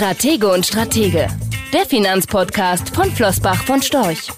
[0.00, 1.28] Stratege und Stratege,
[1.74, 4.32] der Finanzpodcast von Flossbach von Storch.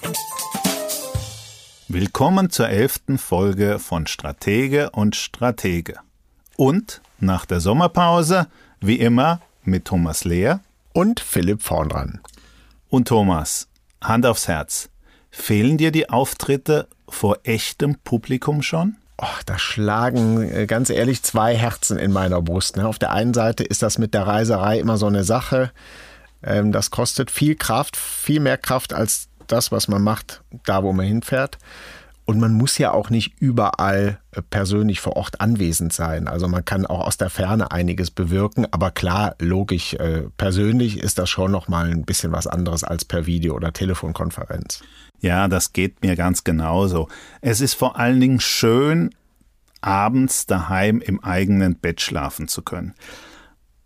[1.86, 6.00] Willkommen zur elften Folge von Stratege und Stratege.
[6.56, 8.48] Und nach der Sommerpause,
[8.80, 10.58] wie immer, mit Thomas Lehr
[10.94, 12.18] und Philipp Vorndran.
[12.88, 13.68] Und Thomas,
[14.00, 14.90] Hand aufs Herz,
[15.30, 18.96] fehlen dir die Auftritte vor echtem Publikum schon?
[19.24, 22.76] Oh, da schlagen äh, ganz ehrlich zwei Herzen in meiner Brust.
[22.76, 22.88] Ne?
[22.88, 25.70] Auf der einen Seite ist das mit der Reiserei immer so eine Sache.
[26.42, 30.92] Ähm, das kostet viel Kraft, viel mehr Kraft als das, was man macht, da wo
[30.92, 31.58] man hinfährt.
[32.24, 36.26] Und man muss ja auch nicht überall äh, persönlich vor Ort anwesend sein.
[36.26, 38.66] Also man kann auch aus der Ferne einiges bewirken.
[38.72, 43.04] Aber klar, logisch, äh, persönlich ist das schon noch mal ein bisschen was anderes als
[43.04, 44.82] per Video oder Telefonkonferenz.
[45.22, 47.08] Ja, das geht mir ganz genauso.
[47.40, 49.14] Es ist vor allen Dingen schön,
[49.80, 52.94] abends daheim im eigenen Bett schlafen zu können.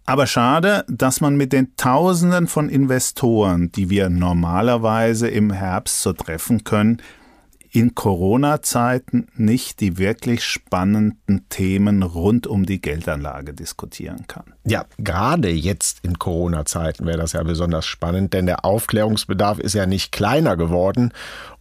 [0.06, 6.12] Aber schade, dass man mit den Tausenden von Investoren, die wir normalerweise im Herbst so
[6.12, 7.02] treffen können,
[7.76, 14.54] in Corona-Zeiten nicht die wirklich spannenden Themen rund um die Geldanlage diskutieren kann.
[14.64, 19.84] Ja, gerade jetzt in Corona-Zeiten wäre das ja besonders spannend, denn der Aufklärungsbedarf ist ja
[19.84, 21.12] nicht kleiner geworden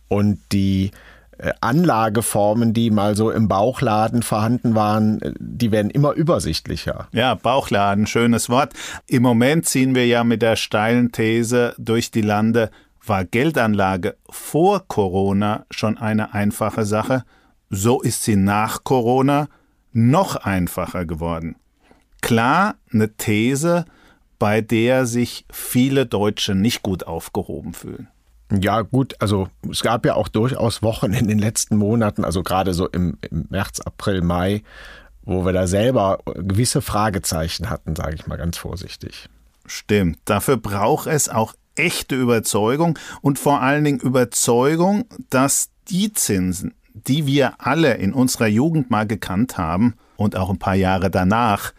[0.07, 0.91] und die
[1.37, 7.09] äh, Anlageformen, die mal so im Bauchladen vorhanden waren, äh, die werden immer übersichtlicher.
[7.11, 8.71] Ja, Bauchladen, schönes Wort.
[9.05, 12.71] Im Moment ziehen wir ja mit der steilen These durch die Lande,
[13.07, 17.23] war Geldanlage vor Corona schon eine einfache Sache,
[17.69, 19.47] so ist sie nach Corona
[19.91, 21.55] noch einfacher geworden.
[22.21, 23.85] Klar, eine These,
[24.39, 28.07] bei der sich viele Deutsche nicht gut aufgehoben fühlen.
[28.51, 32.73] Ja, gut, also es gab ja auch durchaus Wochen in den letzten Monaten, also gerade
[32.73, 34.63] so im, im März, April, Mai,
[35.23, 39.29] wo wir da selber gewisse Fragezeichen hatten, sage ich mal ganz vorsichtig.
[39.65, 46.73] Stimmt, dafür braucht es auch echte Überzeugung und vor allen Dingen Überzeugung, dass die Zinsen,
[46.93, 51.73] die wir alle in unserer Jugend mal gekannt haben und auch ein paar Jahre danach,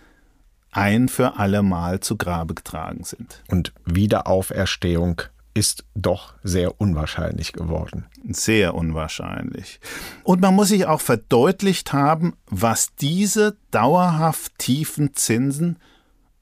[0.70, 3.42] ein für alle Mal zu Grabe getragen sind.
[3.48, 5.22] Und Wiederauferstehung
[5.54, 8.04] ist doch sehr unwahrscheinlich geworden.
[8.28, 9.80] Sehr unwahrscheinlich.
[10.22, 15.78] Und man muss sich auch verdeutlicht haben, was diese dauerhaft tiefen Zinsen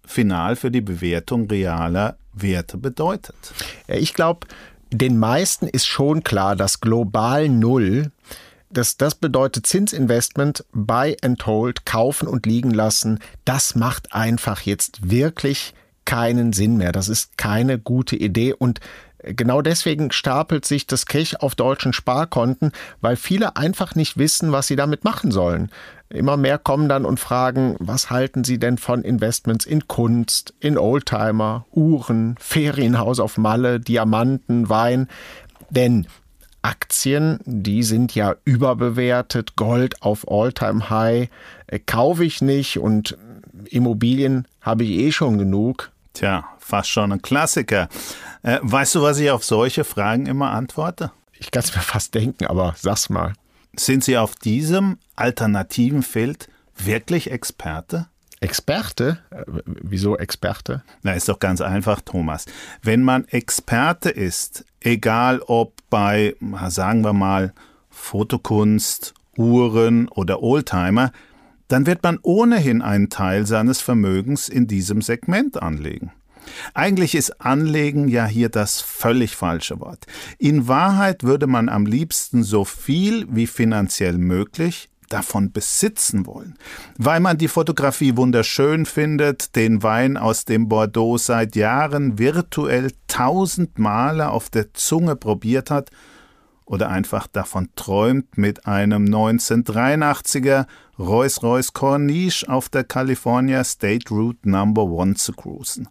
[0.07, 3.37] final für die Bewertung realer Werte bedeutet.
[3.87, 4.47] Ich glaube,
[4.91, 8.13] den meisten ist schon klar, dass global Null,
[8.71, 15.11] das, das bedeutet Zinsinvestment, Buy and Hold, kaufen und liegen lassen, das macht einfach jetzt
[15.11, 16.93] wirklich keinen Sinn mehr.
[16.93, 18.81] Das ist keine gute Idee und
[19.27, 24.67] Genau deswegen stapelt sich das Cash auf deutschen Sparkonten, weil viele einfach nicht wissen, was
[24.67, 25.71] sie damit machen sollen.
[26.11, 30.77] Immer mehr kommen dann und fragen, was halten sie denn von Investments in Kunst, in
[30.79, 35.09] Oldtimer, Uhren, Ferienhaus auf Malle, Diamanten, Wein.
[35.71, 36.07] Denn
[36.63, 41.29] Aktien, die sind ja überbewertet, Gold auf Alltime High,
[41.67, 43.19] äh, kaufe ich nicht und
[43.71, 45.91] Immobilien habe ich eh schon genug.
[46.15, 47.89] Tja, fast schon ein Klassiker.
[48.43, 51.11] Äh, weißt du, was ich auf solche Fragen immer antworte?
[51.33, 53.35] Ich kann es mir fast denken, aber sag's mal.
[53.77, 58.07] Sind Sie auf diesem alternativen Feld wirklich Experte?
[58.41, 59.19] Experte?
[59.31, 60.85] Äh, wieso Experte?
[61.03, 62.47] Na, ist doch ganz einfach, Thomas.
[62.83, 66.37] Wenn man Experte ist, egal ob bei,
[66.69, 67.53] sagen wir mal,
[67.91, 71.11] Fotokunst, Uhren oder Oldtimer,
[71.75, 76.13] dann wird man ohnehin einen Teil seines Vermögens in diesem Segment anlegen.
[76.73, 80.07] Eigentlich ist Anlegen ja hier das völlig falsche Wort.
[80.39, 86.57] In Wahrheit würde man am liebsten so viel wie finanziell möglich davon besitzen wollen,
[86.97, 93.81] weil man die Fotografie wunderschön findet, den Wein aus dem Bordeaux seit Jahren virtuell tausend
[93.81, 95.91] Male auf der Zunge probiert hat
[96.67, 100.67] oder einfach davon träumt, mit einem 1983er
[100.99, 105.89] Rolls-Royce Corniche auf der California State Route Number One zu cruisen.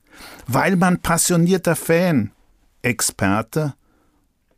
[0.47, 2.31] Weil man passionierter Fan,
[2.81, 3.73] Experte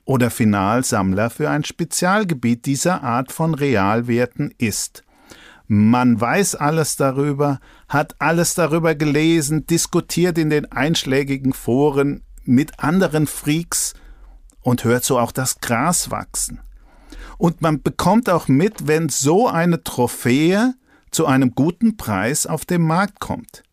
[0.03, 5.03] oder Finalsammler für ein Spezialgebiet dieser Art von Realwerten ist.
[5.67, 13.25] Man weiß alles darüber, hat alles darüber gelesen, diskutiert in den einschlägigen Foren mit anderen
[13.25, 13.95] Freaks,
[14.65, 16.59] und hört so auch das Gras wachsen.
[17.37, 20.73] Und man bekommt auch mit, wenn so eine Trophäe
[21.11, 23.63] zu einem guten Preis auf den Markt kommt.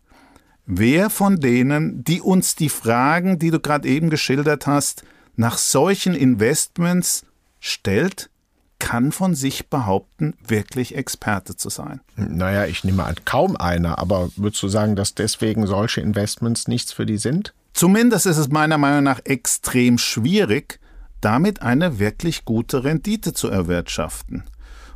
[0.66, 5.02] Wer von denen, die uns die Fragen, die du gerade eben geschildert hast,
[5.34, 7.26] nach solchen Investments
[7.58, 8.30] stellt,
[8.78, 12.00] kann von sich behaupten, wirklich Experte zu sein?
[12.16, 16.92] Naja, ich nehme an, kaum einer, aber würdest du sagen, dass deswegen solche Investments nichts
[16.92, 17.54] für die sind?
[17.72, 20.80] Zumindest ist es meiner Meinung nach extrem schwierig,
[21.24, 24.44] damit eine wirklich gute Rendite zu erwirtschaften.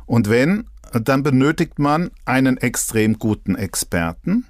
[0.05, 4.45] Und wenn, dann benötigt man einen extrem guten Experten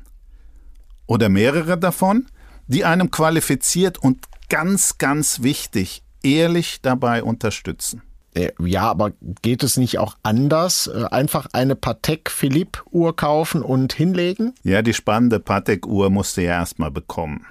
[1.05, 2.27] oder mehrere davon,
[2.67, 8.01] die einem qualifiziert und ganz, ganz wichtig, ehrlich dabei unterstützen.
[8.37, 9.11] Äh, ja, aber
[9.41, 10.87] geht es nicht auch anders?
[10.87, 14.53] Äh, einfach eine Patek Philippe Uhr kaufen und hinlegen?
[14.63, 17.45] Ja, die spannende Patek Uhr musste ja erstmal bekommen.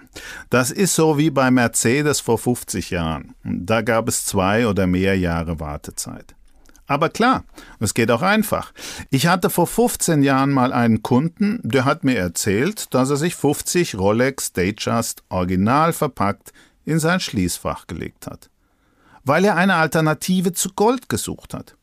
[0.48, 3.34] Das ist so wie bei Mercedes vor 50 Jahren.
[3.42, 6.34] Da gab es zwei oder mehr Jahre Wartezeit.
[6.86, 7.44] Aber klar,
[7.80, 8.72] es geht auch einfach.
[9.10, 13.34] Ich hatte vor 15 Jahren mal einen Kunden, der hat mir erzählt, dass er sich
[13.34, 16.52] 50 Rolex Datejust original verpackt
[16.84, 18.50] in sein Schließfach gelegt hat
[19.26, 21.76] weil er eine Alternative zu Gold gesucht hat.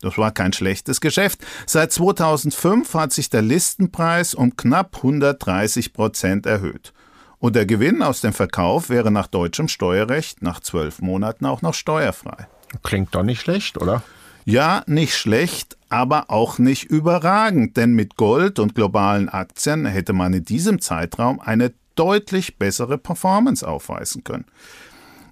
[0.00, 1.38] Das war kein schlechtes Geschäft.
[1.66, 6.92] Seit 2005 hat sich der Listenpreis um knapp 130 Prozent erhöht.
[7.38, 11.74] Und der Gewinn aus dem Verkauf wäre nach deutschem Steuerrecht nach zwölf Monaten auch noch
[11.74, 12.48] steuerfrei.
[12.82, 14.02] Klingt doch nicht schlecht, oder?
[14.44, 20.34] Ja, nicht schlecht, aber auch nicht überragend, denn mit Gold und globalen Aktien hätte man
[20.34, 24.44] in diesem Zeitraum eine deutlich bessere Performance aufweisen können.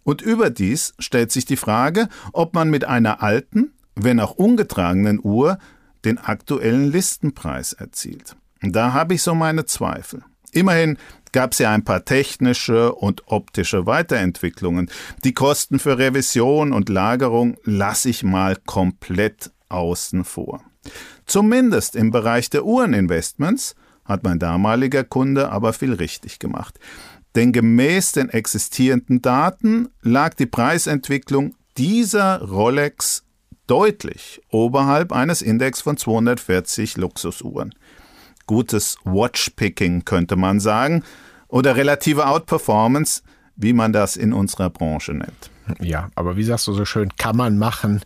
[0.04, 5.58] Und überdies stellt sich die Frage, ob man mit einer alten, wenn auch ungetragenen Uhr
[6.04, 8.36] den aktuellen Listenpreis erzielt.
[8.62, 10.24] Da habe ich so meine Zweifel.
[10.52, 10.98] Immerhin
[11.32, 14.90] gab es ja ein paar technische und optische Weiterentwicklungen.
[15.24, 20.62] Die Kosten für Revision und Lagerung lasse ich mal komplett außen vor.
[21.26, 26.78] Zumindest im Bereich der Uhreninvestments hat mein damaliger Kunde aber viel richtig gemacht
[27.34, 33.24] denn gemäß den existierenden Daten lag die Preisentwicklung dieser Rolex
[33.66, 37.74] deutlich oberhalb eines Index von 240 Luxusuhren.
[38.46, 41.04] Gutes Watchpicking könnte man sagen
[41.48, 43.22] oder relative Outperformance,
[43.56, 45.50] wie man das in unserer Branche nennt.
[45.80, 48.02] Ja, aber wie sagst du so schön, kann man machen,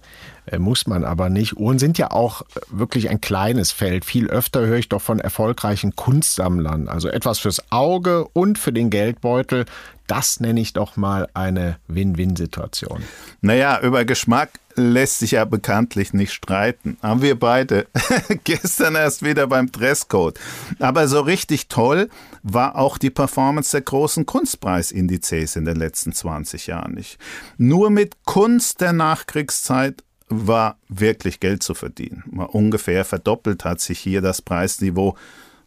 [0.58, 1.56] muss man aber nicht.
[1.56, 4.04] Uhren sind ja auch äh, wirklich ein kleines Feld.
[4.04, 6.88] Viel öfter höre ich doch von erfolgreichen Kunstsammlern.
[6.88, 9.66] Also etwas fürs Auge und für den Geldbeutel.
[10.06, 13.02] Das nenne ich doch mal eine Win-Win-Situation.
[13.40, 16.96] Naja, über Geschmack lässt sich ja bekanntlich nicht streiten.
[17.02, 17.87] Haben wir beide
[18.44, 20.38] gestern erst wieder beim Dresscode.
[20.78, 22.08] Aber so richtig toll
[22.43, 27.19] war auch die Performance der großen Kunstpreisindizes in den letzten 20 Jahren nicht.
[27.56, 32.25] Nur mit Kunst der Nachkriegszeit war wirklich Geld zu verdienen.
[32.26, 35.17] Mal ungefähr verdoppelt hat sich hier das Preisniveau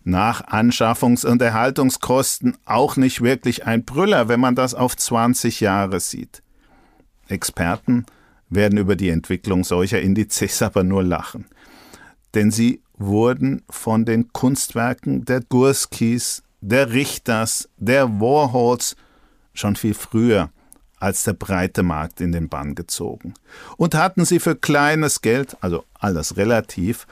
[0.04, 6.00] nach Anschaffungs- und Erhaltungskosten auch nicht wirklich ein Brüller, wenn man das auf 20 Jahre
[6.00, 6.42] sieht.
[7.28, 8.06] Experten
[8.50, 11.46] werden über die Entwicklung solcher Indizes aber nur lachen.
[12.34, 18.96] Denn sie wurden von den Kunstwerken der Gurskis, der Richters, der Warhols
[19.54, 20.52] schon viel früher
[21.00, 23.34] als der breite Markt in den Bann gezogen
[23.78, 27.08] und hatten sie für kleines Geld, also alles relativ,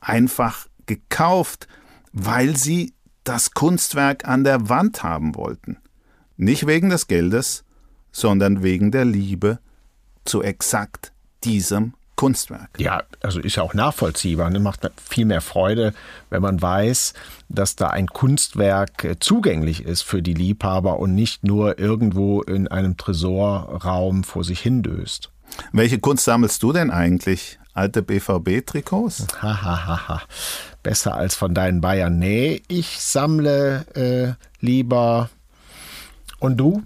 [0.00, 1.66] einfach gekauft,
[2.12, 2.92] weil sie
[3.24, 5.78] das Kunstwerk an der Wand haben wollten.
[6.36, 7.64] Nicht wegen des Geldes,
[8.12, 9.58] sondern wegen der Liebe
[10.24, 11.12] zu exakt
[11.42, 12.70] diesem Kunstwerk.
[12.78, 14.50] Ja, also ist ja auch nachvollziehbar.
[14.50, 14.60] Ne?
[14.60, 15.94] Macht viel mehr Freude,
[16.30, 17.14] wenn man weiß,
[17.48, 22.68] dass da ein Kunstwerk äh, zugänglich ist für die Liebhaber und nicht nur irgendwo in
[22.68, 25.30] einem Tresorraum vor sich hindöst.
[25.72, 27.58] Welche Kunst sammelst du denn eigentlich?
[27.74, 29.26] Alte BVB-Trikots?
[29.42, 30.22] Hahaha.
[30.84, 32.18] Besser als von deinen Bayern.
[32.18, 35.30] Nee, ich sammle äh, lieber.
[36.38, 36.82] Und du?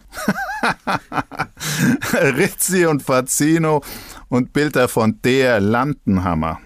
[2.13, 3.83] Rizzi und Fazino
[4.29, 6.59] und Bilder von der Landenhammer.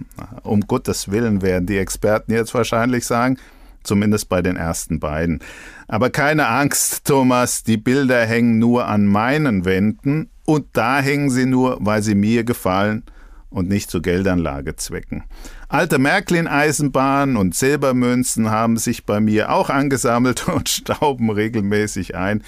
[0.43, 3.39] Um Gottes Willen werden die Experten jetzt wahrscheinlich sagen,
[3.83, 5.41] zumindest bei den ersten beiden.
[5.89, 11.47] Aber keine Angst, Thomas, die Bilder hängen nur an meinen Wänden und da hängen sie
[11.47, 13.05] nur, weil sie mir gefallen
[13.51, 15.25] und nicht zu Geldanlagezwecken.
[15.69, 22.43] Alte Märklin-Eisenbahnen und Silbermünzen haben sich bei mir auch angesammelt und stauben regelmäßig ein.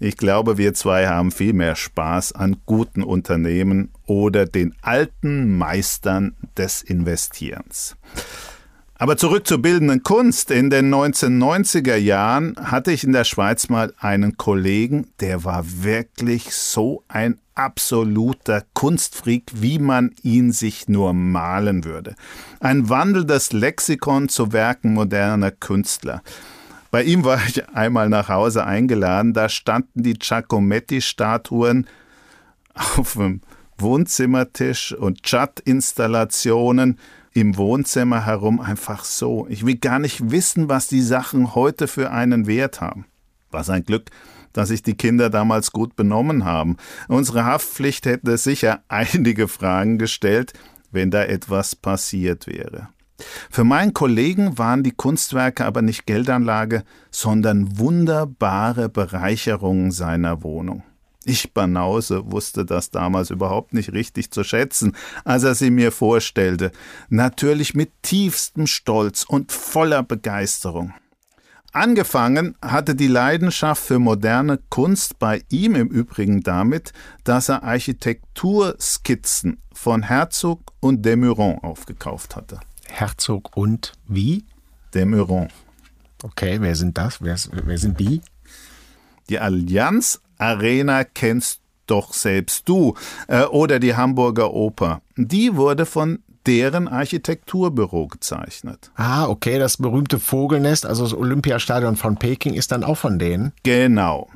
[0.00, 6.36] Ich glaube, wir zwei haben viel mehr Spaß an guten Unternehmen oder den alten Meistern
[6.56, 7.96] des Investierens.
[9.00, 10.50] Aber zurück zur bildenden Kunst.
[10.50, 16.52] In den 1990er Jahren hatte ich in der Schweiz mal einen Kollegen, der war wirklich
[16.52, 22.14] so ein absoluter Kunstfreak, wie man ihn sich nur malen würde.
[22.60, 26.22] Ein wandelndes Lexikon zu Werken moderner Künstler.
[26.90, 31.86] Bei ihm war ich einmal nach Hause eingeladen, da standen die Giacometti-Statuen
[32.74, 33.42] auf dem
[33.76, 36.98] Wohnzimmertisch und Chat-Installationen
[37.32, 39.46] im Wohnzimmer herum einfach so.
[39.48, 43.04] Ich will gar nicht wissen, was die Sachen heute für einen Wert haben.
[43.50, 44.10] Was ein Glück,
[44.52, 46.76] dass sich die Kinder damals gut benommen haben.
[47.06, 50.54] Unsere Haftpflicht hätte sicher einige Fragen gestellt,
[50.90, 52.88] wenn da etwas passiert wäre.
[53.50, 60.82] Für meinen Kollegen waren die Kunstwerke aber nicht Geldanlage, sondern wunderbare Bereicherungen seiner Wohnung.
[61.24, 66.72] Ich Banause wusste das damals überhaupt nicht richtig zu schätzen, als er sie mir vorstellte,
[67.10, 70.94] natürlich mit tiefstem Stolz und voller Begeisterung.
[71.72, 76.94] Angefangen hatte die Leidenschaft für moderne Kunst bei ihm im Übrigen damit,
[77.24, 82.58] dass er Architekturskizzen von Herzog und Demuron aufgekauft hatte.
[82.90, 84.44] Herzog und wie?
[84.94, 85.48] Demuron.
[86.22, 87.22] Okay, wer sind das?
[87.22, 88.20] Wer, wer sind die?
[89.28, 92.94] Die Allianz Arena kennst doch selbst du.
[93.26, 95.02] Äh, oder die Hamburger Oper.
[95.16, 98.90] Die wurde von deren Architekturbüro gezeichnet.
[98.94, 103.52] Ah, okay, das berühmte Vogelnest, also das Olympiastadion von Peking, ist dann auch von denen?
[103.64, 104.30] Genau.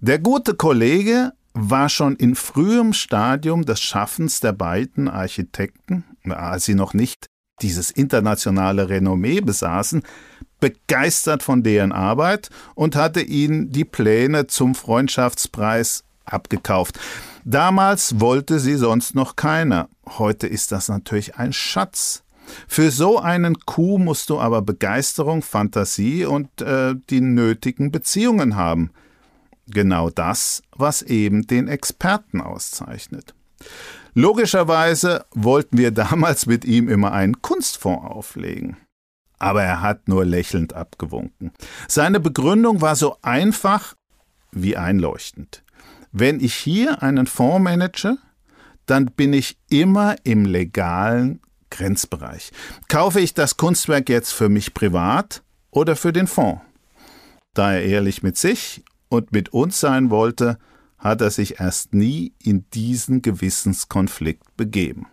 [0.00, 6.74] Der gute Kollege war schon in frühem Stadium des Schaffens der beiden Architekten, als sie
[6.74, 7.26] noch nicht
[7.64, 10.02] dieses internationale Renommee besaßen,
[10.60, 17.00] begeistert von deren Arbeit und hatte ihnen die Pläne zum Freundschaftspreis abgekauft.
[17.44, 19.88] Damals wollte sie sonst noch keiner.
[20.06, 22.22] Heute ist das natürlich ein Schatz.
[22.68, 28.90] Für so einen Coup musst du aber Begeisterung, Fantasie und äh, die nötigen Beziehungen haben.
[29.66, 33.34] Genau das, was eben den Experten auszeichnet.
[34.14, 38.76] Logischerweise wollten wir damals mit ihm immer einen Kunstfonds auflegen.
[39.38, 41.52] Aber er hat nur lächelnd abgewunken.
[41.88, 43.94] Seine Begründung war so einfach
[44.52, 45.64] wie einleuchtend.
[46.12, 48.16] Wenn ich hier einen Fonds manage,
[48.86, 51.40] dann bin ich immer im legalen
[51.70, 52.52] Grenzbereich.
[52.88, 55.42] Kaufe ich das Kunstwerk jetzt für mich privat
[55.72, 56.62] oder für den Fonds?
[57.52, 60.58] Da er ehrlich mit sich und mit uns sein wollte,
[61.04, 65.06] hat er sich erst nie in diesen Gewissenskonflikt begeben.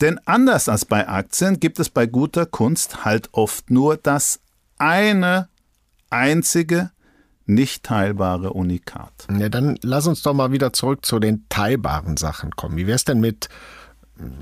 [0.00, 4.40] Denn anders als bei Aktien gibt es bei guter Kunst halt oft nur das
[4.78, 5.48] eine
[6.08, 6.92] einzige
[7.44, 9.26] nicht teilbare Unikat.
[9.36, 12.76] Ja, dann lass uns doch mal wieder zurück zu den teilbaren Sachen kommen.
[12.76, 13.48] Wie wäre es denn mit,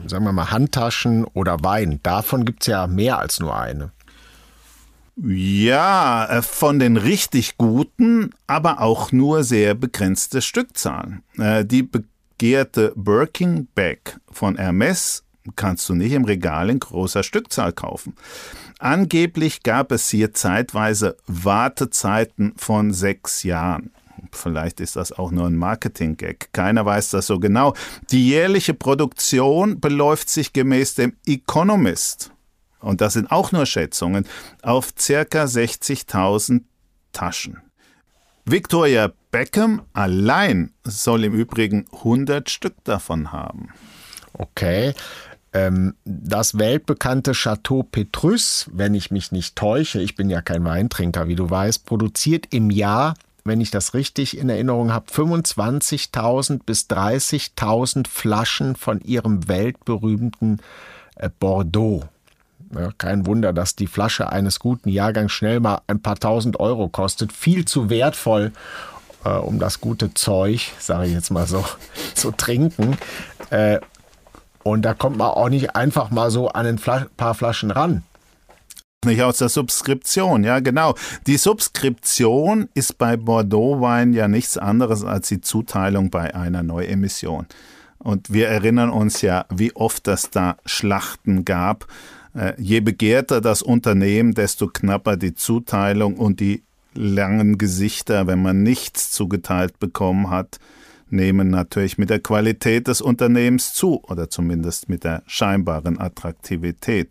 [0.07, 2.01] sagen wir mal, Handtaschen oder Wein?
[2.03, 3.93] Davon gibt es ja mehr als nur eine.
[5.17, 11.23] Ja, äh, von den richtig guten, aber auch nur sehr begrenzte Stückzahlen.
[11.39, 17.73] Äh, die begehrte Birkin Bag von Hermes kannst du nicht im Regal in großer Stückzahl
[17.73, 18.15] kaufen.
[18.79, 23.93] Angeblich gab es hier zeitweise Wartezeiten von sechs Jahren.
[24.33, 26.53] Vielleicht ist das auch nur ein Marketing-Gag.
[26.53, 27.73] Keiner weiß das so genau.
[28.11, 32.33] Die jährliche Produktion beläuft sich gemäß dem Economist
[32.87, 34.27] und das sind auch nur Schätzungen,
[34.63, 36.63] auf circa 60.000
[37.13, 37.61] Taschen.
[38.45, 43.71] Victoria Beckham allein soll im Übrigen 100 Stück davon haben.
[44.33, 44.95] Okay.
[45.53, 51.27] Ähm, das weltbekannte Chateau Petrus, wenn ich mich nicht täusche, ich bin ja kein Weintrinker,
[51.27, 53.15] wie du weißt, produziert im Jahr,
[53.45, 60.61] wenn ich das richtig in Erinnerung habe, 25.000 bis 30.000 Flaschen von ihrem weltberühmten
[61.17, 62.05] äh, Bordeaux.
[62.75, 66.89] Ja, kein Wunder, dass die Flasche eines guten Jahrgangs schnell mal ein paar tausend Euro
[66.89, 67.33] kostet.
[67.33, 68.53] Viel zu wertvoll,
[69.25, 71.65] äh, um das gute Zeug, sage ich jetzt mal so,
[72.15, 72.97] zu trinken.
[73.51, 73.79] Äh,
[74.63, 78.03] und da kommt man auch nicht einfach mal so an ein Flas paar Flaschen ran.
[79.05, 80.97] Nicht aus der Subskription, ja genau.
[81.29, 87.47] Die Subskription ist bei Bordeaux-Wein ja nichts anderes als die Zuteilung bei einer Neuemission.
[87.99, 91.87] Und wir erinnern uns ja, wie oft es da Schlachten gab
[92.59, 96.63] je begehrter das Unternehmen, desto knapper die Zuteilung und die
[96.95, 100.59] langen Gesichter, wenn man nichts zugeteilt bekommen hat,
[101.09, 107.11] nehmen natürlich mit der Qualität des Unternehmens zu oder zumindest mit der scheinbaren Attraktivität.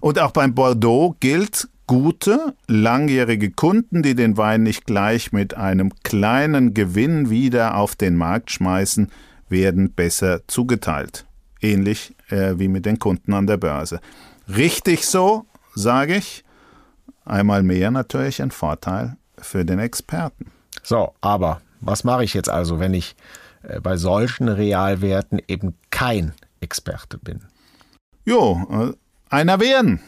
[0.00, 5.92] Und auch beim Bordeaux gilt, gute, langjährige Kunden, die den Wein nicht gleich mit einem
[6.02, 9.10] kleinen Gewinn wieder auf den Markt schmeißen,
[9.48, 11.26] werden besser zugeteilt.
[11.60, 14.00] Ähnlich äh, wie mit den Kunden an der Börse.
[14.48, 16.44] Richtig so, sage ich.
[17.24, 20.52] Einmal mehr natürlich ein Vorteil für den Experten.
[20.82, 23.16] So, aber was mache ich jetzt also, wenn ich
[23.62, 27.40] äh, bei solchen Realwerten eben kein Experte bin?
[28.24, 30.00] Jo, äh, einer werden.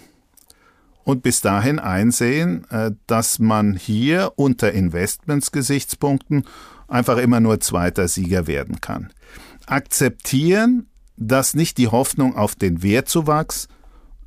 [1.04, 6.45] Und bis dahin einsehen, äh, dass man hier unter Investmentsgesichtspunkten
[6.87, 9.11] einfach immer nur zweiter Sieger werden kann.
[9.66, 13.68] Akzeptieren, dass nicht die Hoffnung auf den Wertzuwachs,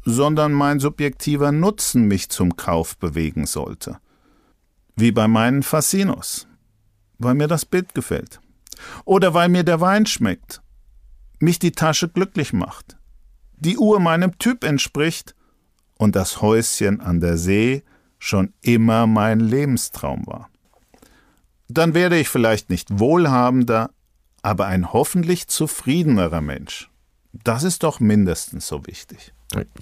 [0.03, 3.99] sondern mein subjektiver Nutzen mich zum Kauf bewegen sollte.
[4.95, 6.47] Wie bei meinen Fassinos.
[7.23, 8.41] weil mir das Bild gefällt.
[9.05, 10.63] Oder weil mir der Wein schmeckt,
[11.39, 12.97] mich die Tasche glücklich macht,
[13.57, 15.35] die Uhr meinem Typ entspricht
[15.99, 17.83] und das Häuschen an der See
[18.17, 20.49] schon immer mein Lebenstraum war.
[21.67, 23.91] Dann werde ich vielleicht nicht wohlhabender,
[24.41, 26.89] aber ein hoffentlich zufriedenerer Mensch.
[27.33, 29.33] Das ist doch mindestens so wichtig.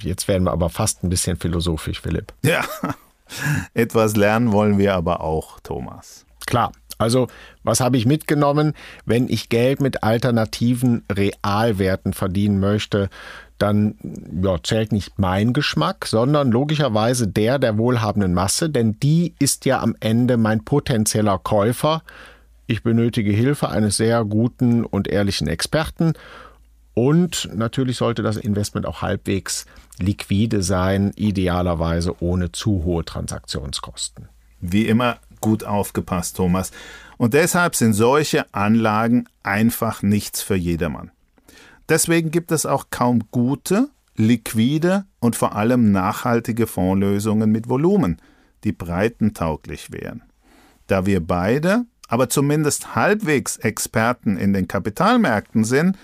[0.02, 2.34] Jetzt werden wir aber fast ein bisschen philosophisch, Philipp.
[2.44, 2.64] Ja,
[3.74, 6.26] etwas lernen wollen wir aber auch, Thomas.
[6.46, 6.72] Klar.
[6.98, 7.28] Also,
[7.64, 8.74] was habe ich mitgenommen?
[9.06, 13.10] Wenn ich Geld mit alternativen Realwerten verdienen möchte,
[13.58, 13.96] dann
[14.42, 19.82] ja, zählt nicht mein Geschmack, sondern logischerweise der der wohlhabenden Masse, denn die ist ja
[19.82, 22.04] am Ende mein potenzieller Käufer.
[22.68, 26.14] Ich benötige Hilfe eines sehr guten und ehrlichen Experten
[27.00, 29.66] und natürlich sollte das Investment auch halbwegs
[30.00, 34.28] liquide sein, idealerweise ohne zu hohe Transaktionskosten.
[34.60, 36.72] Wie immer gut aufgepasst, Thomas.
[37.16, 41.12] Und deshalb sind solche Anlagen einfach nichts für jedermann.
[41.88, 43.88] Deswegen gibt es auch kaum gute,
[44.18, 48.22] liquide und vor allem nachhaltige Fondslösungen mit Volumen,
[48.66, 50.24] die breitentauglich wären.
[50.88, 55.96] Da wir beide, aber zumindest halbwegs Experten in den Kapitalmärkten sind,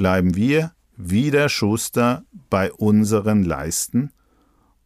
[0.00, 4.12] bleiben wir wieder Schuster bei unseren Leisten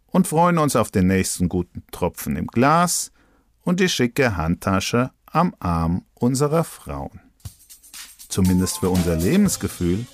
[0.06, 3.12] und freuen uns auf den nächsten guten Tropfen im Glas
[3.62, 7.20] und die schicke Handtasche am Arm unserer Frauen.
[8.28, 10.04] Zumindest für unser Lebensgefühl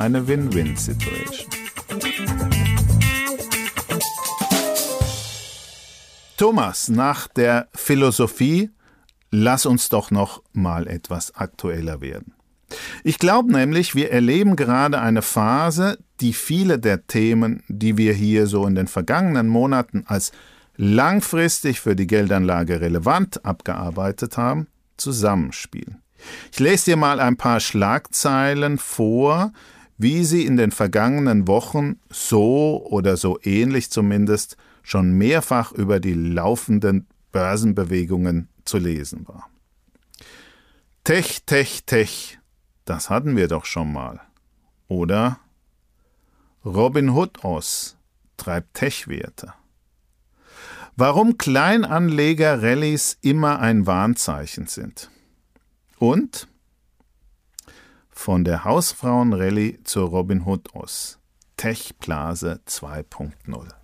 [0.00, 1.48] eine Win-Win-Situation.
[6.36, 8.72] Thomas, nach der Philosophie,
[9.30, 12.34] lass uns doch noch mal etwas aktueller werden.
[13.02, 18.46] Ich glaube nämlich, wir erleben gerade eine Phase, die viele der Themen, die wir hier
[18.46, 20.32] so in den vergangenen Monaten als
[20.76, 24.66] langfristig für die Geldanlage relevant abgearbeitet haben,
[24.96, 26.02] zusammenspielen.
[26.52, 29.52] Ich lese dir mal ein paar Schlagzeilen vor,
[29.98, 36.14] wie sie in den vergangenen Wochen so oder so ähnlich zumindest schon mehrfach über die
[36.14, 39.48] laufenden Börsenbewegungen zu lesen war.
[41.04, 42.38] Tech, Tech, Tech,
[42.84, 44.20] das hatten wir doch schon mal.
[44.88, 45.38] Oder
[46.64, 47.96] Robin Hood Oz
[48.36, 49.54] treibt Tech-Werte.
[50.96, 55.10] Warum Kleinanleger-Rallies immer ein Warnzeichen sind.
[55.98, 56.46] Und
[58.10, 61.18] von der Hausfrauen-Rallye zur Robin Hood Oz.
[61.56, 63.83] Tech-Blase 2.0.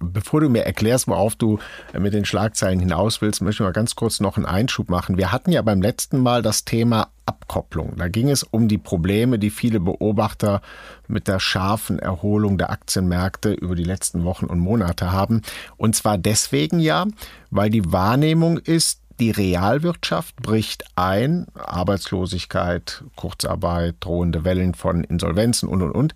[0.00, 1.58] Bevor du mir erklärst, worauf du
[1.98, 5.16] mit den Schlagzeilen hinaus willst, möchte ich mal ganz kurz noch einen Einschub machen.
[5.16, 7.96] Wir hatten ja beim letzten Mal das Thema Abkopplung.
[7.96, 10.60] Da ging es um die Probleme, die viele Beobachter
[11.08, 15.40] mit der scharfen Erholung der Aktienmärkte über die letzten Wochen und Monate haben.
[15.78, 17.06] Und zwar deswegen ja,
[17.50, 25.82] weil die Wahrnehmung ist, die Realwirtschaft bricht ein, Arbeitslosigkeit, Kurzarbeit, drohende Wellen von Insolvenzen und,
[25.82, 26.14] und, und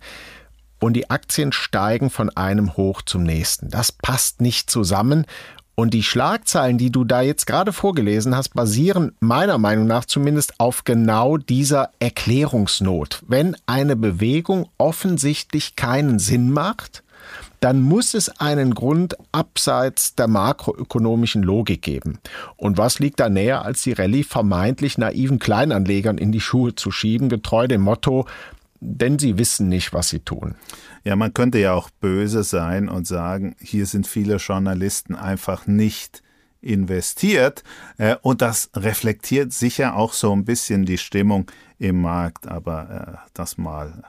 [0.85, 3.69] und die Aktien steigen von einem Hoch zum nächsten.
[3.69, 5.25] Das passt nicht zusammen.
[5.73, 10.59] Und die Schlagzeilen, die du da jetzt gerade vorgelesen hast, basieren meiner Meinung nach zumindest
[10.59, 13.23] auf genau dieser Erklärungsnot.
[13.27, 17.03] Wenn eine Bewegung offensichtlich keinen Sinn macht,
[17.61, 22.19] dann muss es einen Grund abseits der makroökonomischen Logik geben.
[22.57, 26.91] Und was liegt da näher, als die Rallye vermeintlich naiven Kleinanlegern in die Schuhe zu
[26.91, 28.27] schieben, getreu dem Motto,
[28.85, 30.55] denn sie wissen nicht, was sie tun.
[31.03, 36.23] Ja, man könnte ja auch böse sein und sagen, hier sind viele Journalisten einfach nicht
[36.61, 37.63] investiert.
[37.97, 43.29] Äh, und das reflektiert sicher auch so ein bisschen die Stimmung im Markt, aber äh,
[43.33, 44.03] das mal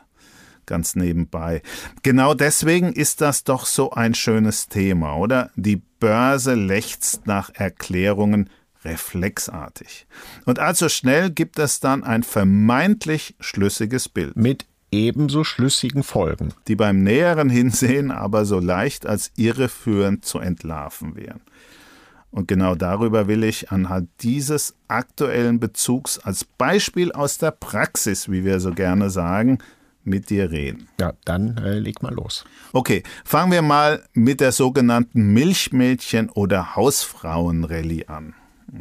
[0.65, 1.63] ganz nebenbei.
[2.03, 5.51] Genau deswegen ist das doch so ein schönes Thema, oder?
[5.55, 8.51] Die Börse lechzt nach Erklärungen
[8.85, 10.07] reflexartig.
[10.45, 14.37] Und allzu schnell gibt es dann ein vermeintlich schlüssiges Bild.
[14.37, 16.53] Mit ebenso schlüssigen Folgen.
[16.69, 21.41] Die beim näheren Hinsehen aber so leicht als irreführend zu entlarven wären.
[22.31, 28.45] Und genau darüber will ich anhand dieses aktuellen Bezugs als Beispiel aus der Praxis, wie
[28.45, 29.59] wir so gerne sagen,
[30.05, 30.89] mit dir reden.
[31.01, 32.45] Ja, dann äh, leg mal los.
[32.73, 38.35] Okay, fangen wir mal mit der sogenannten Milchmädchen- oder Hausfrauenrallye an.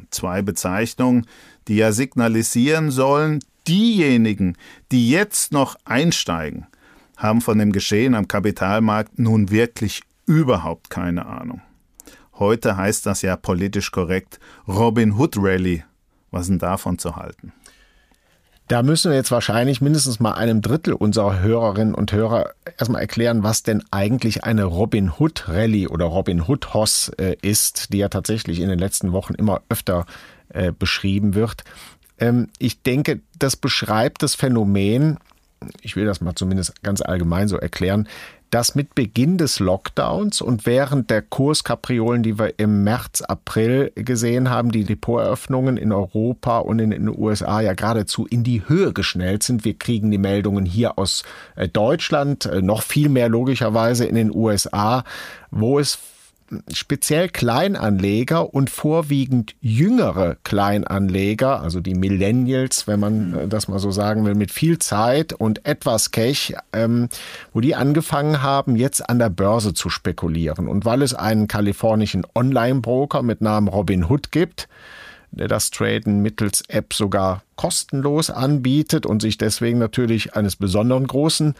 [0.09, 1.25] Zwei Bezeichnungen,
[1.67, 4.57] die ja signalisieren sollen, diejenigen,
[4.91, 6.67] die jetzt noch einsteigen,
[7.17, 11.61] haben von dem Geschehen am Kapitalmarkt nun wirklich überhaupt keine Ahnung.
[12.33, 15.83] Heute heißt das ja politisch korrekt Robin Hood Rally.
[16.31, 17.53] Was denn davon zu halten?
[18.67, 23.43] Da müssen wir jetzt wahrscheinlich mindestens mal einem Drittel unserer Hörerinnen und Hörer erstmal erklären,
[23.43, 28.09] was denn eigentlich eine Robin Hood Rallye oder Robin Hood Hoss äh, ist, die ja
[28.09, 30.07] tatsächlich in den letzten Wochen immer öfter
[30.49, 31.63] äh, beschrieben wird.
[32.17, 35.19] Ähm, ich denke, das beschreibt das Phänomen,
[35.81, 38.07] ich will das mal zumindest ganz allgemein so erklären,
[38.55, 44.49] dass mit Beginn des Lockdowns und während der Kurskapriolen, die wir im März, April gesehen
[44.49, 49.43] haben, die Depoteröffnungen in Europa und in den USA ja geradezu in die Höhe geschnellt
[49.43, 49.65] sind.
[49.65, 51.25] Wir kriegen die Meldungen hier aus
[51.57, 55.03] äh, Deutschland, äh, noch viel mehr logischerweise in den USA,
[55.51, 55.99] wo es
[56.71, 63.91] speziell Kleinanleger und vorwiegend jüngere Kleinanleger, also die Millennials, wenn man äh, das mal so
[63.91, 67.09] sagen will, mit viel Zeit und etwas Cash, ähm,
[67.53, 70.67] wo die angefangen haben, jetzt an der Börse zu spekulieren.
[70.67, 74.67] Und weil es einen kalifornischen Online-Broker mit Namen Robin Hood gibt,
[75.31, 81.55] der das Traden mittels App sogar kostenlos anbietet und sich deswegen natürlich eines besonderen großen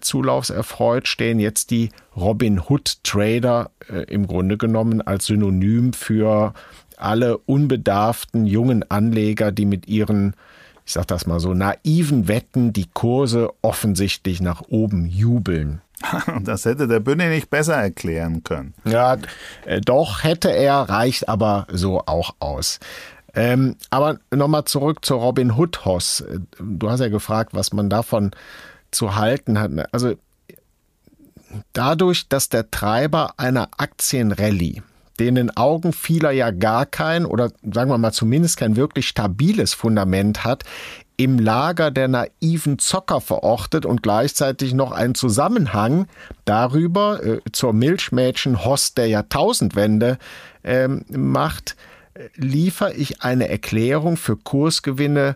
[0.00, 6.54] Zulaufs erfreut, stehen jetzt die Robin Hood Trader äh, im Grunde genommen als Synonym für
[6.96, 10.34] alle unbedarften jungen Anleger, die mit ihren
[10.88, 15.82] ich sag das mal so, naiven Wetten die Kurse offensichtlich nach oben jubeln.
[16.44, 18.72] Das hätte der Bünde nicht besser erklären können.
[18.84, 19.18] Ja,
[19.66, 22.80] äh, doch hätte er, reicht aber so auch aus.
[23.34, 26.24] Ähm, aber nochmal zurück zur Robin Hood Hoss.
[26.58, 28.30] Du hast ja gefragt, was man davon
[28.90, 29.70] zu halten hat.
[29.92, 30.14] Also
[31.72, 34.82] dadurch, dass der Treiber einer Aktienrallye
[35.18, 39.74] den in Augen vieler ja gar kein oder sagen wir mal zumindest kein wirklich stabiles
[39.74, 40.64] Fundament hat,
[41.16, 46.06] im Lager der naiven Zocker verortet und gleichzeitig noch einen Zusammenhang
[46.44, 50.18] darüber äh, zur Milchmädchen-Host der Jahrtausendwende
[50.62, 51.74] ähm, macht,
[52.14, 55.34] äh, liefere ich eine Erklärung für Kursgewinne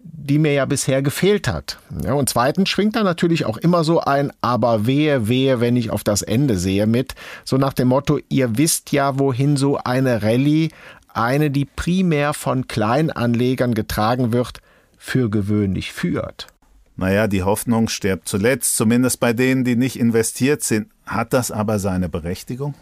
[0.00, 1.78] die mir ja bisher gefehlt hat.
[2.04, 5.90] Ja, und zweitens schwingt da natürlich auch immer so ein Aber wehe, wehe, wenn ich
[5.90, 10.22] auf das Ende sehe mit, so nach dem Motto, ihr wisst ja, wohin so eine
[10.22, 10.70] Rallye,
[11.12, 14.60] eine, die primär von Kleinanlegern getragen wird,
[14.98, 16.48] für gewöhnlich führt.
[16.96, 20.88] Naja, die Hoffnung stirbt zuletzt, zumindest bei denen, die nicht investiert sind.
[21.06, 22.74] Hat das aber seine Berechtigung?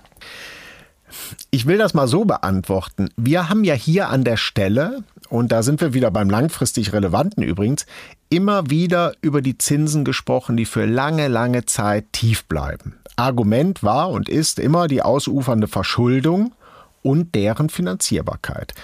[1.51, 3.11] Ich will das mal so beantworten.
[3.17, 7.43] Wir haben ja hier an der Stelle, und da sind wir wieder beim langfristig Relevanten
[7.43, 7.87] übrigens,
[8.29, 12.97] immer wieder über die Zinsen gesprochen, die für lange, lange Zeit tief bleiben.
[13.17, 16.55] Argument war und ist immer die ausufernde Verschuldung
[17.03, 18.75] und deren Finanzierbarkeit.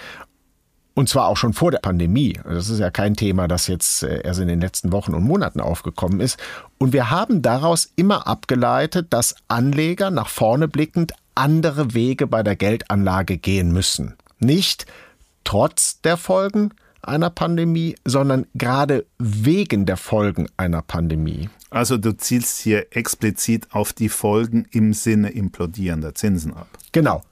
[0.95, 2.39] Und zwar auch schon vor der Pandemie.
[2.45, 5.61] Das ist ja kein Thema, das jetzt äh, erst in den letzten Wochen und Monaten
[5.61, 6.39] aufgekommen ist.
[6.79, 12.57] Und wir haben daraus immer abgeleitet, dass Anleger nach vorne blickend andere Wege bei der
[12.57, 14.17] Geldanlage gehen müssen.
[14.39, 14.85] Nicht
[15.45, 16.71] trotz der Folgen
[17.03, 21.49] einer Pandemie, sondern gerade wegen der Folgen einer Pandemie.
[21.71, 26.69] Also du zielst hier explizit auf die Folgen im Sinne implodierender Zinsen ab.
[26.93, 27.23] Genau,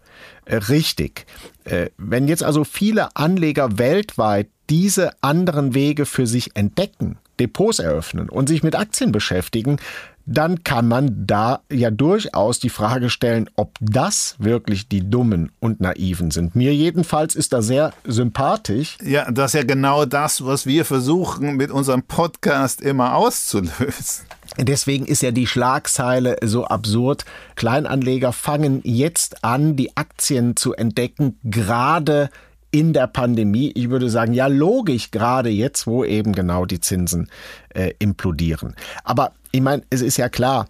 [0.44, 1.27] äh, richtig.
[1.64, 8.29] Äh, wenn jetzt also viele Anleger weltweit diese anderen Wege für sich entdecken, Depots eröffnen
[8.29, 9.79] und sich mit Aktien beschäftigen,
[10.26, 15.80] dann kann man da ja durchaus die Frage stellen, ob das wirklich die Dummen und
[15.80, 16.54] Naiven sind.
[16.54, 18.98] Mir jedenfalls ist da sehr sympathisch.
[19.02, 24.26] Ja, das ist ja genau das, was wir versuchen mit unserem Podcast immer auszulösen.
[24.59, 27.24] Deswegen ist ja die Schlagzeile so absurd.
[27.54, 32.30] Kleinanleger fangen jetzt an, die Aktien zu entdecken, gerade
[32.70, 33.72] in der Pandemie.
[33.74, 37.28] Ich würde sagen, ja, logisch, gerade jetzt, wo eben genau die Zinsen
[37.74, 38.74] äh, implodieren.
[39.04, 40.69] Aber ich meine, es ist ja klar,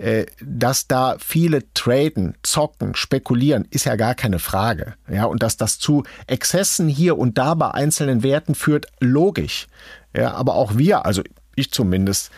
[0.00, 4.94] äh, dass da viele traden, zocken, spekulieren, ist ja gar keine Frage.
[5.10, 9.66] Ja, und dass das zu Exzessen hier und da bei einzelnen Werten führt, logisch.
[10.16, 11.22] Ja, aber auch wir, also
[11.54, 12.30] ich zumindest,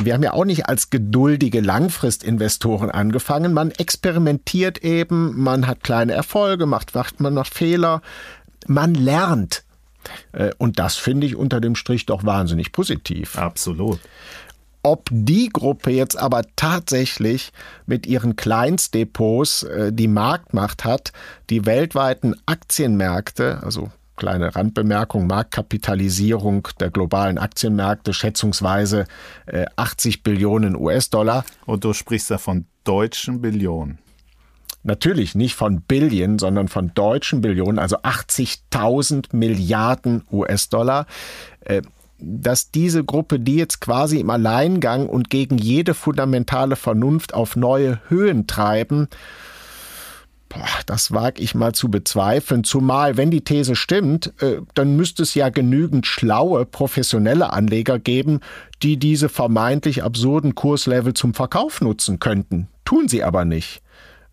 [0.00, 3.52] wir haben ja auch nicht als geduldige Langfristinvestoren angefangen.
[3.52, 8.00] Man experimentiert eben, man hat kleine Erfolge, macht, macht man noch Fehler,
[8.66, 9.64] man lernt.
[10.32, 13.36] Äh, und das finde ich unter dem Strich doch wahnsinnig positiv.
[13.36, 13.98] Absolut.
[14.82, 17.52] Ob die Gruppe jetzt aber tatsächlich
[17.86, 21.12] mit ihren Kleinstdepots äh, die Marktmacht hat,
[21.50, 29.06] die weltweiten Aktienmärkte, also kleine Randbemerkung, Marktkapitalisierung der globalen Aktienmärkte schätzungsweise
[29.76, 31.44] 80 äh, Billionen US-Dollar.
[31.64, 33.98] Und du sprichst da von deutschen Billionen.
[34.82, 41.06] Natürlich nicht von Billionen, sondern von deutschen Billionen, also 80.000 Milliarden US-Dollar.
[41.60, 41.82] Äh,
[42.18, 48.00] dass diese Gruppe, die jetzt quasi im Alleingang und gegen jede fundamentale Vernunft auf neue
[48.08, 49.08] Höhen treiben,
[50.50, 55.22] Boah, das wage ich mal zu bezweifeln, zumal wenn die These stimmt, äh, dann müsste
[55.22, 58.40] es ja genügend schlaue, professionelle Anleger geben,
[58.82, 62.68] die diese vermeintlich absurden Kurslevel zum Verkauf nutzen könnten.
[62.86, 63.82] Tun sie aber nicht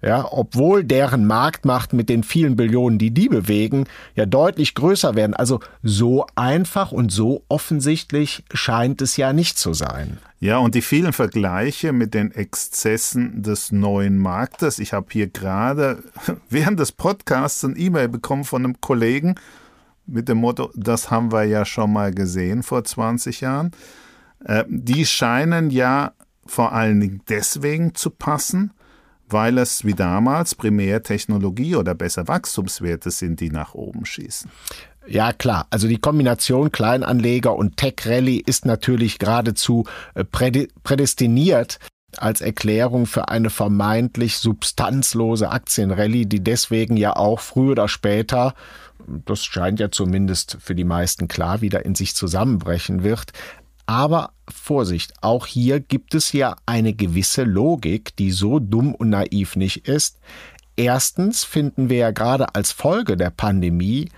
[0.06, 5.34] ja, obwohl deren Marktmacht mit den vielen Billionen, die die bewegen, ja deutlich größer werden.
[5.34, 10.20] Also so einfach und so offensichtlich scheint es ja nicht zu sein.
[10.40, 14.78] Ja, und die vielen Vergleiche mit den Exzessen des neuen Marktes.
[14.78, 16.04] Ich habe hier gerade
[16.52, 19.34] während des Podcasts ein E-Mail bekommen von einem Kollegen
[20.06, 23.72] mit dem Motto, das haben wir ja schon mal gesehen vor 20 Jahren.
[24.44, 26.12] Äh, die scheinen ja
[26.46, 28.72] vor allen Dingen deswegen zu passen,
[29.30, 34.50] weil es wie damals primär Technologie oder besser Wachstumswerte sind, die nach oben schießen.
[35.08, 35.68] Ja, klar.
[35.70, 39.86] Also die Kombination Kleinanleger und Tech Rally ist natürlich geradezu
[40.16, 41.80] äh, prädestiniert
[42.18, 48.54] als Erklärung für eine vermeintlich substanzlose Aktienrallye, die deswegen ja auch früher oder später,
[49.08, 53.34] das scheint ja zumindest für die meisten klar, wieder in sich zusammenbrechen wird.
[53.86, 59.56] Aber Vorsicht, auch hier gibt es ja eine gewisse Logik, die so dumm und naiv
[59.56, 60.20] nicht ist.
[60.76, 64.10] Erstens finden wir ja gerade als Folge der Pandemie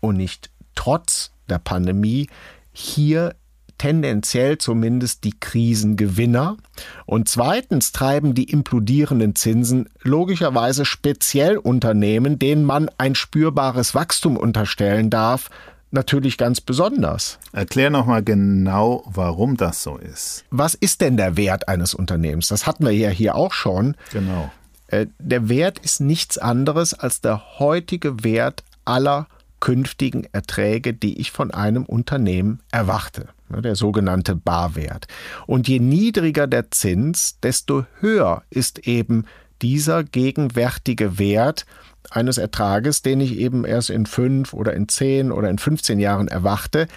[0.00, 2.28] und nicht trotz der Pandemie
[2.72, 3.34] hier
[3.82, 6.56] tendenziell zumindest die Krisengewinner.
[7.04, 15.10] Und zweitens treiben die implodierenden Zinsen logischerweise speziell Unternehmen, denen man ein spürbares Wachstum unterstellen
[15.10, 15.50] darf,
[15.92, 17.38] natürlich ganz besonders.
[17.52, 20.44] Erklär nochmal genau, warum das so ist.
[20.50, 22.48] Was ist denn der Wert eines Unternehmens?
[22.48, 23.96] Das hatten wir ja hier auch schon.
[24.12, 24.50] Genau.
[24.88, 29.26] Äh, der Wert ist nichts anderes als der heutige Wert aller
[29.60, 35.06] künftigen Erträge, die ich von einem Unternehmen erwarte, ne, der sogenannte Barwert.
[35.46, 39.24] Und je niedriger der Zins, desto höher ist eben
[39.62, 41.64] dieser gegenwärtige Wert
[42.10, 46.28] eines Ertrages, den ich eben erst in fünf oder in zehn oder in 15 Jahren
[46.28, 46.88] erwarte,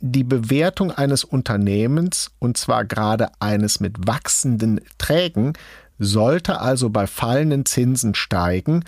[0.00, 5.52] die Bewertung eines Unternehmens, und zwar gerade eines mit wachsenden Trägen,
[5.98, 8.84] sollte also bei fallenden Zinsen steigen,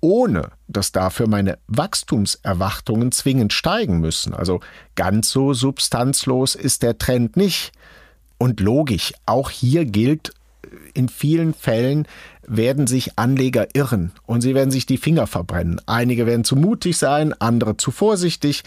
[0.00, 4.34] ohne dass dafür meine Wachstumserwartungen zwingend steigen müssen.
[4.34, 4.60] Also
[4.96, 7.72] ganz so substanzlos ist der Trend nicht.
[8.38, 10.32] Und logisch, auch hier gilt
[10.94, 12.06] in vielen Fällen
[12.46, 15.80] werden sich Anleger irren und sie werden sich die Finger verbrennen.
[15.86, 18.62] Einige werden zu mutig sein, andere zu vorsichtig.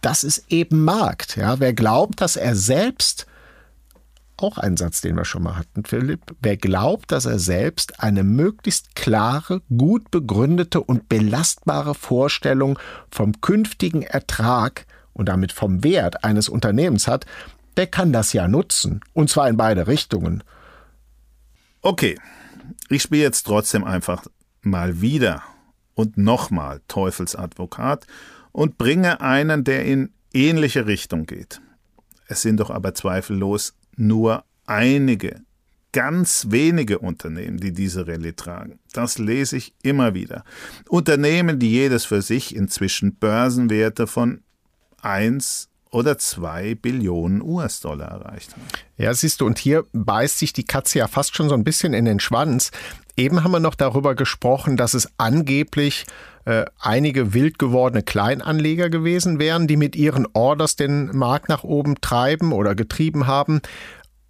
[0.00, 1.36] Das ist eben Markt.
[1.36, 3.26] Ja, wer glaubt, dass er selbst
[4.38, 6.20] auch ein Satz, den wir schon mal hatten, Philipp.
[6.40, 12.78] Wer glaubt, dass er selbst eine möglichst klare, gut begründete und belastbare Vorstellung
[13.10, 17.26] vom künftigen Ertrag und damit vom Wert eines Unternehmens hat,
[17.76, 19.00] der kann das ja nutzen.
[19.12, 20.42] Und zwar in beide Richtungen.
[21.88, 22.18] Okay,
[22.90, 24.26] ich spiele jetzt trotzdem einfach
[24.60, 25.42] mal wieder
[25.94, 28.06] und nochmal Teufelsadvokat
[28.52, 31.62] und bringe einen, der in ähnliche Richtung geht.
[32.26, 35.40] Es sind doch aber zweifellos nur einige,
[35.92, 38.80] ganz wenige Unternehmen, die diese Rallye tragen.
[38.92, 40.44] Das lese ich immer wieder.
[40.90, 44.42] Unternehmen, die jedes für sich inzwischen Börsenwerte von
[45.00, 48.62] 1 oder 2 Billionen US-Dollar erreicht haben.
[48.96, 51.94] Ja, siehst du, und hier beißt sich die Katze ja fast schon so ein bisschen
[51.94, 52.70] in den Schwanz.
[53.16, 56.06] Eben haben wir noch darüber gesprochen, dass es angeblich
[56.44, 62.00] äh, einige wild gewordene Kleinanleger gewesen wären, die mit ihren Orders den Markt nach oben
[62.00, 63.60] treiben oder getrieben haben.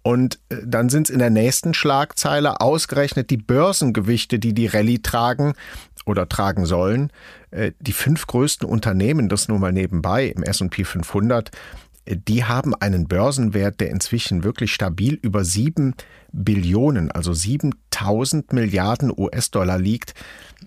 [0.01, 4.99] Und äh, dann sind es in der nächsten Schlagzeile ausgerechnet die Börsengewichte, die die Rallye
[4.99, 5.53] tragen
[6.09, 7.11] oder tragen sollen.
[7.51, 11.51] Äh, die fünf größten Unternehmen, das nur mal nebenbei im S&P 500,
[12.05, 15.95] äh, die haben einen Börsenwert, der inzwischen wirklich stabil über sieben
[16.31, 20.13] Billionen, also 7000 Milliarden US-Dollar liegt.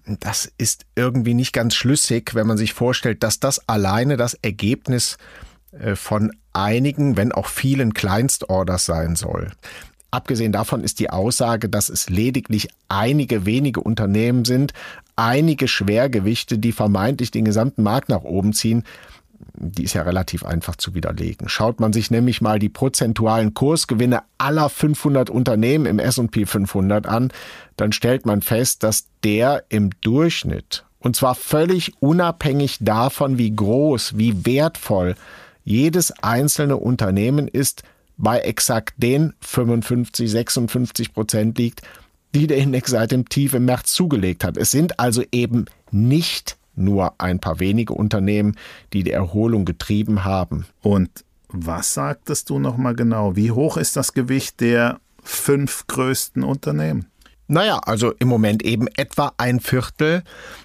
[0.06, 5.18] Das ist irgendwie nicht ganz schlüssig, wenn man sich vorstellt, dass das alleine das Ergebnis
[5.72, 9.52] äh, von einigen, wenn auch vielen Kleinstorders sein soll.
[10.10, 14.74] Abgesehen davon ist die Aussage, dass es lediglich einige wenige Unternehmen sind,
[15.16, 18.84] einige Schwergewichte, die vermeintlich den gesamten Markt nach oben ziehen,
[19.54, 21.48] die ist ja relativ einfach zu widerlegen.
[21.48, 27.32] Schaut man sich nämlich mal die prozentualen Kursgewinne aller 500 Unternehmen im S&P 500 an,
[27.76, 34.16] dann stellt man fest, dass der im Durchschnitt, und zwar völlig unabhängig davon, wie groß,
[34.16, 35.16] wie wertvoll
[35.64, 37.82] jedes einzelne Unternehmen ist,
[38.16, 41.82] bei exakt den 55, 56 Prozent liegt,
[42.34, 44.56] die der Index seit dem Tief im März zugelegt hat.
[44.56, 48.56] Es sind also eben nicht nur ein paar wenige Unternehmen,
[48.92, 50.66] die die Erholung getrieben haben.
[50.80, 53.36] Und was sagtest du nochmal genau?
[53.36, 57.06] Wie hoch ist das Gewicht der fünf größten Unternehmen?
[57.52, 60.22] Naja, also im Moment eben etwa ein Viertel.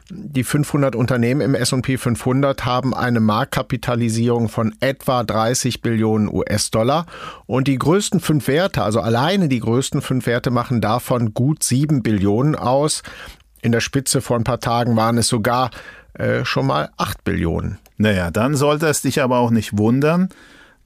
[0.10, 7.06] Die 500 Unternehmen im S&P 500 haben eine Marktkapitalisierung von etwa 30 Billionen US-Dollar
[7.46, 12.04] und die größten fünf Werte, also alleine die größten fünf Werte machen davon gut 7
[12.04, 13.04] Billionen aus.
[13.62, 15.72] In der Spitze vor ein paar Tagen waren es sogar
[16.14, 17.80] äh, schon mal 8 Billionen.
[17.98, 20.30] Naja, dann sollte es dich aber auch nicht wundern,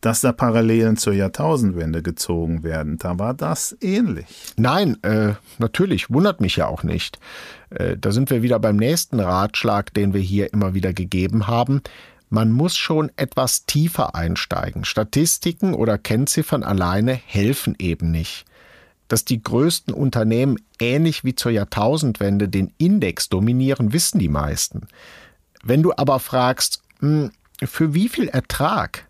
[0.01, 2.97] dass da Parallelen zur Jahrtausendwende gezogen werden.
[2.97, 4.25] Da war das ähnlich.
[4.57, 7.19] Nein, äh, natürlich, wundert mich ja auch nicht.
[7.69, 11.81] Äh, da sind wir wieder beim nächsten Ratschlag, den wir hier immer wieder gegeben haben.
[12.29, 14.85] Man muss schon etwas tiefer einsteigen.
[14.85, 18.45] Statistiken oder Kennziffern alleine helfen eben nicht.
[19.07, 24.87] Dass die größten Unternehmen ähnlich wie zur Jahrtausendwende den Index dominieren, wissen die meisten.
[25.61, 27.31] Wenn du aber fragst, hm,
[27.63, 29.05] für wie viel Ertrag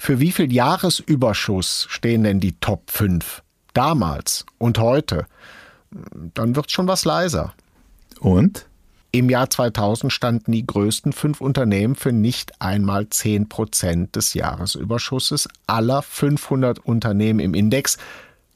[0.00, 3.42] für wie viel Jahresüberschuss stehen denn die Top 5?
[3.74, 5.26] Damals und heute?
[6.32, 7.52] Dann wird schon was leiser.
[8.18, 8.66] Und?
[9.12, 15.48] Im Jahr 2000 standen die größten fünf Unternehmen für nicht einmal 10 Prozent des Jahresüberschusses
[15.66, 17.98] aller 500 Unternehmen im Index,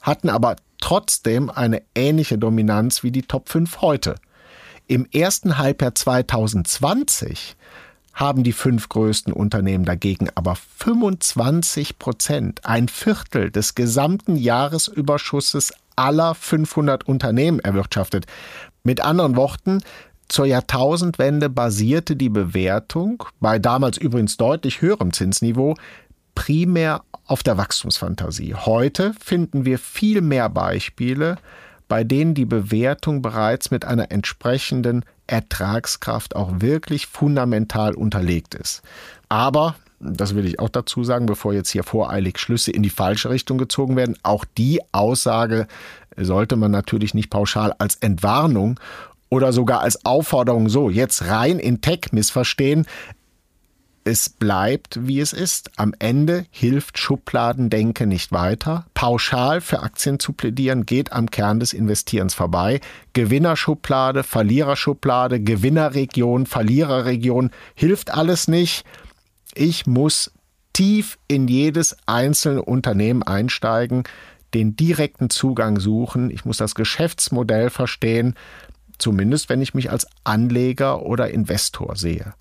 [0.01, 4.15] hatten aber trotzdem eine ähnliche Dominanz wie die Top 5 heute.
[4.87, 7.55] Im ersten Halbjahr 2020
[8.15, 16.33] haben die fünf größten Unternehmen dagegen aber 25 Prozent, ein Viertel des gesamten Jahresüberschusses aller
[16.33, 18.25] 500 Unternehmen erwirtschaftet.
[18.83, 19.81] Mit anderen Worten,
[20.27, 25.75] zur Jahrtausendwende basierte die Bewertung, bei damals übrigens deutlich höherem Zinsniveau,
[26.33, 28.55] primär auf der Wachstumsfantasie.
[28.55, 31.37] Heute finden wir viel mehr Beispiele,
[31.87, 38.81] bei denen die Bewertung bereits mit einer entsprechenden Ertragskraft auch wirklich fundamental unterlegt ist.
[39.29, 43.29] Aber, das will ich auch dazu sagen, bevor jetzt hier voreilig Schlüsse in die falsche
[43.29, 45.67] Richtung gezogen werden, auch die Aussage
[46.17, 48.79] sollte man natürlich nicht pauschal als Entwarnung
[49.29, 52.85] oder sogar als Aufforderung so jetzt rein in Tech missverstehen
[54.05, 55.71] es bleibt, wie es ist.
[55.77, 58.85] Am Ende hilft Schubladendenke nicht weiter.
[58.93, 62.81] Pauschal für Aktien zu plädieren geht am Kern des Investierens vorbei.
[63.13, 68.85] Gewinnerschublade, Verliererschublade, Gewinnerregion, Verliererregion hilft alles nicht.
[69.55, 70.31] Ich muss
[70.71, 74.03] tief in jedes einzelne Unternehmen einsteigen,
[74.53, 76.29] den direkten Zugang suchen.
[76.29, 78.35] Ich muss das Geschäftsmodell verstehen,
[78.99, 82.35] zumindest wenn ich mich als Anleger oder Investor sehe.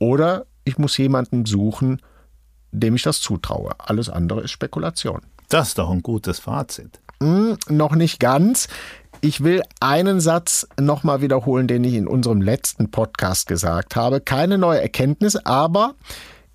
[0.00, 2.00] Oder ich muss jemanden suchen,
[2.72, 3.72] dem ich das zutraue.
[3.78, 5.20] Alles andere ist Spekulation.
[5.48, 7.00] Das ist doch ein gutes Fazit.
[7.22, 8.68] Hm, noch nicht ganz.
[9.20, 14.20] Ich will einen Satz nochmal wiederholen, den ich in unserem letzten Podcast gesagt habe.
[14.20, 15.94] Keine neue Erkenntnis, aber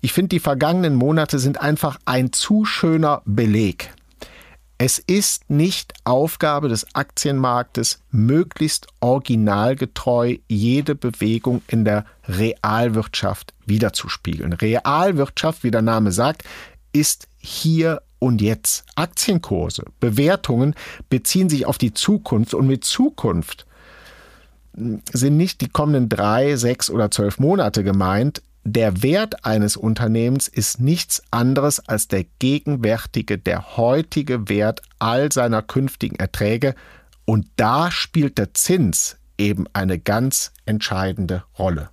[0.00, 3.90] ich finde, die vergangenen Monate sind einfach ein zu schöner Beleg
[4.78, 14.52] es ist nicht Aufgabe des Aktienmarktes, möglichst originalgetreu jede Bewegung in der Realwirtschaft wiederzuspiegeln.
[14.52, 16.44] Realwirtschaft, wie der Name sagt,
[16.92, 18.84] ist hier und jetzt.
[18.96, 20.74] Aktienkurse, Bewertungen
[21.08, 23.66] beziehen sich auf die Zukunft und mit Zukunft
[24.74, 30.80] sind nicht die kommenden drei, sechs oder zwölf Monate gemeint, der Wert eines Unternehmens ist
[30.80, 36.74] nichts anderes als der gegenwärtige, der heutige Wert all seiner künftigen Erträge
[37.24, 41.90] und da spielt der Zins eben eine ganz entscheidende Rolle.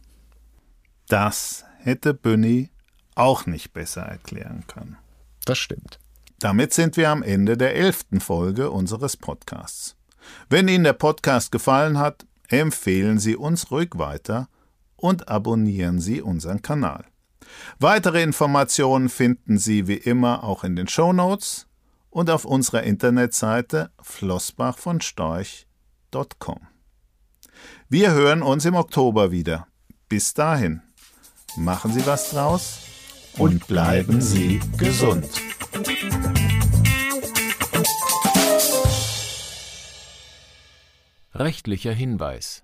[1.08, 2.70] Das hätte Bünni
[3.16, 4.98] auch nicht besser erklären können.
[5.46, 6.00] Das stimmt.
[6.40, 9.96] Damit sind wir am Ende der elften Folge unseres Podcasts.
[10.50, 14.48] Wenn Ihnen der Podcast gefallen hat, empfehlen Sie uns ruhig weiter
[15.04, 17.04] und abonnieren Sie unseren Kanal.
[17.78, 21.68] Weitere Informationen finden Sie wie immer auch in den Show Notes
[22.10, 26.60] und auf unserer Internetseite flossbachvonstorch.com.
[27.90, 29.68] Wir hören uns im Oktober wieder.
[30.08, 30.82] Bis dahin,
[31.58, 32.80] machen Sie was draus
[33.38, 35.28] und bleiben Sie gesund.
[41.34, 42.64] Rechtlicher Hinweis